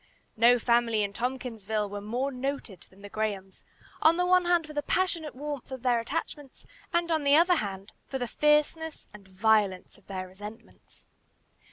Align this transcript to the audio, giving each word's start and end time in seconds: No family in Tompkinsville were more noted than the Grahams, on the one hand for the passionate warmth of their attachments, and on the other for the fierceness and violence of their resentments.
No 0.35 0.57
family 0.57 1.03
in 1.03 1.13
Tompkinsville 1.13 1.87
were 1.87 2.01
more 2.01 2.31
noted 2.31 2.87
than 2.89 3.03
the 3.03 3.07
Grahams, 3.09 3.63
on 4.01 4.17
the 4.17 4.25
one 4.25 4.45
hand 4.45 4.65
for 4.65 4.73
the 4.73 4.81
passionate 4.81 5.35
warmth 5.35 5.71
of 5.71 5.83
their 5.83 5.99
attachments, 5.99 6.65
and 6.91 7.11
on 7.11 7.23
the 7.23 7.35
other 7.35 7.85
for 8.07 8.17
the 8.17 8.27
fierceness 8.27 9.07
and 9.13 9.27
violence 9.27 9.99
of 9.99 10.07
their 10.07 10.27
resentments. 10.27 11.05